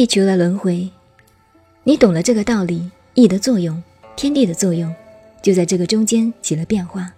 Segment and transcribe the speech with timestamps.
[0.00, 0.88] 地球的轮回，
[1.84, 3.82] 你懂了这个道理，义的作用，
[4.16, 4.90] 天地的作用，
[5.42, 7.12] 就在这个中间起了变化。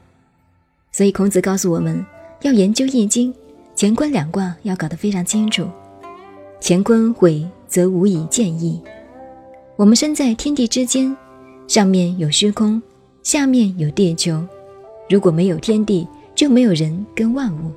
[0.91, 2.05] 所以孔子告诉我们
[2.41, 3.33] 要研究《易经》，
[3.77, 5.71] 乾坤两卦要搞得非常清楚。
[6.61, 8.83] 乾坤毁则无以见义。
[9.77, 11.17] 我们身在天地之间，
[11.69, 12.83] 上面有虚空，
[13.23, 14.45] 下面有地球。
[15.09, 17.71] 如果没有天地，就没有人跟万物，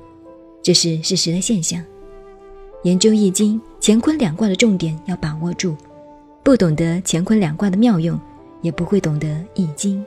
[0.64, 1.80] 这是事实的现象。
[2.86, 5.76] 研究《易经》，乾坤两卦的重点要把握住。
[6.44, 8.16] 不懂得乾坤两卦的妙用，
[8.62, 10.00] 也不会懂得《易经》。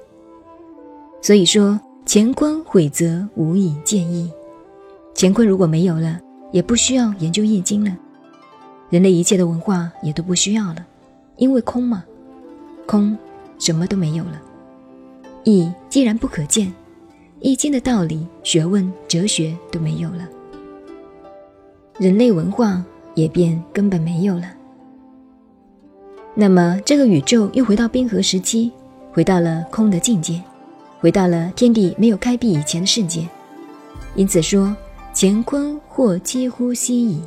[1.22, 1.78] 所以说。
[2.12, 4.32] 乾坤毁则无以见义，
[5.16, 6.20] 乾坤如果没有了，
[6.52, 7.96] 也不需要研究易经了，
[8.90, 10.84] 人类一切的文化也都不需要了，
[11.36, 12.04] 因为空嘛，
[12.88, 13.16] 空
[13.60, 14.42] 什么都没有了。
[15.44, 16.74] 易既然不可见，
[17.42, 20.28] 易经的道理、学问、哲学都没有了，
[22.00, 22.84] 人类文化
[23.14, 24.52] 也便根本没有了。
[26.34, 28.72] 那么这个宇宙又回到冰河时期，
[29.12, 30.42] 回到了空的境界。
[31.02, 33.28] 回到了天地没有开辟以前的世界，
[34.16, 34.76] 因此说
[35.16, 37.22] 乾坤或几乎息矣。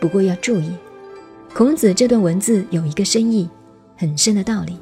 [0.00, 0.72] 不过要注意，
[1.54, 3.48] 孔子这段文字有一个深意，
[3.96, 4.78] 很深的道理。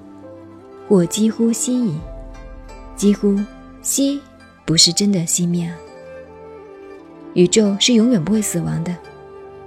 [0.89, 1.95] 或几乎息矣，
[2.95, 3.37] 几乎
[3.83, 4.21] 息
[4.65, 5.77] 不是真的熄灭啊。
[7.35, 8.95] 宇宙是永远不会死亡的，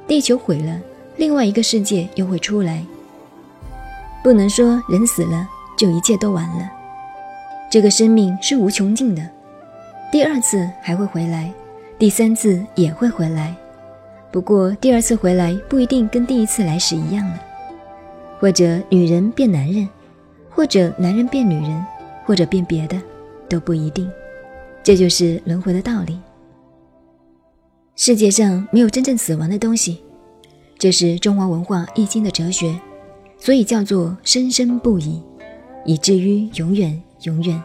[0.08, 0.80] 地球毁了，
[1.18, 2.84] 另外一个世界又会出来。
[4.24, 6.70] 不能说人死了就一切都完了。
[7.70, 9.22] 这个生命是无穷尽的，
[10.12, 11.52] 第二次还会回来，
[12.00, 13.54] 第三次也会回来。
[14.32, 17.40] 不过第二次回来不一定跟第一次来时一样了，
[18.40, 19.88] 或者女人变男人，
[20.50, 21.86] 或者男人变女人，
[22.26, 22.98] 或者变别的，
[23.50, 24.10] 都不一定。
[24.84, 26.18] 这就是轮回的道理。
[28.00, 29.98] 世界上没有真正死亡的东西，
[30.78, 32.80] 这是中华文化易经的哲学，
[33.40, 35.20] 所以叫做生生不已，
[35.84, 37.02] 以至于永远。
[37.24, 37.60] 永远，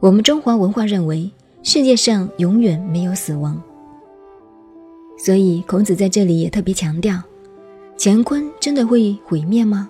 [0.00, 1.30] 我们中华文化认为
[1.62, 3.62] 世界上永远没有死亡，
[5.16, 7.22] 所以孔子在这里也特别强调：
[7.96, 9.88] 乾坤真的会毁灭吗？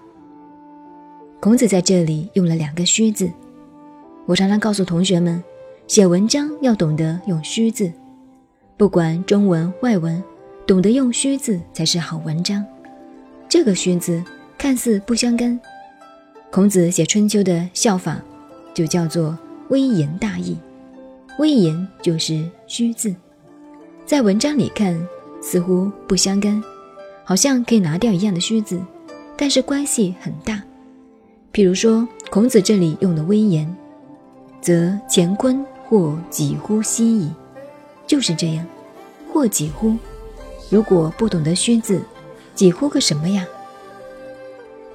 [1.41, 3.32] 孔子在这里用了两个虚字。
[4.26, 5.43] 我常常告诉同学们，
[5.87, 7.91] 写文章要懂得用虚字，
[8.82, 10.20] 不管中文外文，
[10.66, 12.66] 懂得用虚字才是好文章。
[13.48, 14.20] 这个虚字
[14.59, 15.56] 看似不相干，
[16.50, 18.20] 孔子写春秋的效法。
[18.75, 19.38] 就叫做
[19.69, 20.59] 微言大义，
[21.38, 23.15] 微言就是虚字，
[24.04, 25.00] 在文章里看
[25.41, 26.60] 似乎不相干，
[27.22, 28.82] 好像可以拿掉一样的虚字，
[29.37, 30.60] 但是关系很大。
[31.53, 33.72] 譬如说孔子这里用的微言，
[34.60, 37.31] 则乾坤或几乎息矣，
[38.07, 38.67] 就是这样，
[39.33, 39.97] 或几乎。
[40.71, 42.03] 如果不懂得虚字，
[42.55, 43.47] 几乎个什么呀？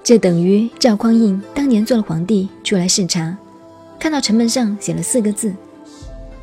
[0.04, 3.38] 这等于赵匡胤当年做了皇帝出来视察。
[4.00, 5.54] 看到城门上写了四个字，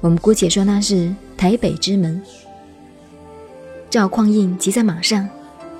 [0.01, 2.21] 我们姑且说那是台北之门。
[3.89, 5.29] 赵匡胤骑在马上，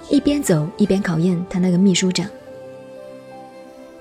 [0.09, 2.27] 一边走一边考验他那个秘书长。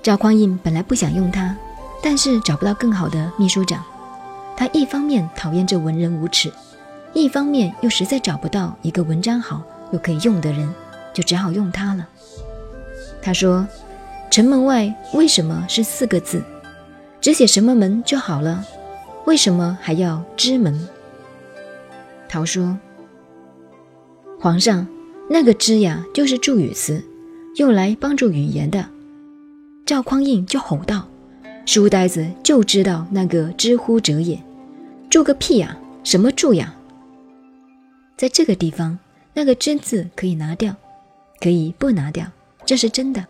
[0.01, 1.57] 赵匡胤本来不想用他，
[2.01, 3.83] 但是找不到更好的秘书长。
[4.55, 6.51] 他一方面讨厌这文人无耻，
[7.13, 10.67] 一方面又实在找不到一个文章好又可以用的人，
[11.13, 12.07] 就只好用他了。
[13.21, 13.67] 他说
[14.31, 16.43] ：“城门外为什么是四个字？”
[17.21, 18.65] 只写什么门就好了，
[19.25, 20.87] 为什么还要知门？
[22.27, 22.77] 陶说
[24.41, 24.87] ：“皇上，
[25.29, 27.01] 那个知呀，就是助语词，
[27.57, 28.85] 用来帮助语言的。”
[29.85, 31.07] 赵匡胤就吼道
[31.65, 34.41] ：“书呆子就知道那个知乎者也，
[35.09, 35.77] 助个屁呀！
[36.03, 36.73] 什么助呀？
[38.17, 38.97] 在这个地方，
[39.33, 40.75] 那个知字可以拿掉，
[41.39, 42.25] 可以不拿掉，
[42.65, 43.25] 这是真的。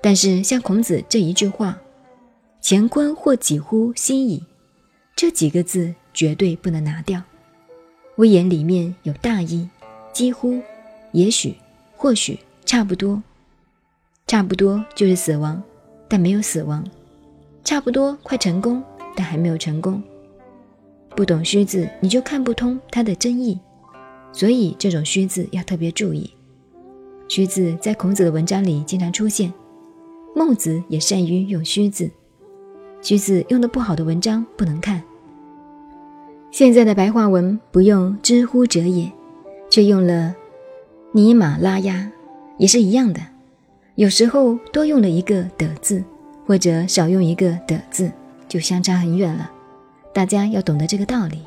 [0.00, 1.78] 但是像孔子这一句话。”
[2.66, 4.42] 乾坤或几乎心矣，
[5.14, 7.22] 这几个字绝对不能拿掉。
[8.16, 9.68] 威严里面有大义，
[10.14, 10.62] 几乎、
[11.12, 11.54] 也许、
[11.94, 13.22] 或许、差不多，
[14.26, 15.62] 差不多就是死亡，
[16.08, 16.82] 但没有死亡；
[17.62, 18.82] 差不多快成功，
[19.14, 20.02] 但还没有成功。
[21.10, 23.60] 不懂虚字，你就看不通它的真意，
[24.34, 26.28] 所以这种虚字要特别注意。
[27.28, 29.50] 虚字在孔子的文章里经常出现，
[30.34, 32.10] 孟子也善于用虚字。
[33.00, 35.02] 虚字用的不好的文章不能看。
[36.50, 39.10] 现在的白话文不用“知乎者也”，
[39.70, 40.34] 却用了
[41.12, 42.10] “尼玛拉呀”，
[42.58, 43.20] 也是一样的。
[43.94, 46.02] 有时候多用了一个“的”字，
[46.46, 48.10] 或者少用一个“的”字，
[48.48, 49.50] 就相差很远了。
[50.12, 51.42] 大家要懂得这个道理。